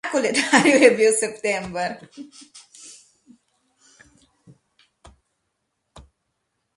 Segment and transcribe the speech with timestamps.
[0.03, 1.91] Na koledarju je bil september.